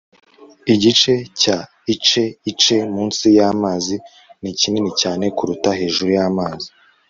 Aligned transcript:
Igice 0.73 1.13
cya 1.41 1.57
ice 1.93 2.23
ice 2.51 2.77
munsi 2.93 3.25
yamazi 3.37 3.95
ni 4.41 4.51
kinini 4.59 4.91
cyane 5.01 5.25
kuruta 5.37 5.69
hejuru 5.79 6.09
yamazi 6.17 6.69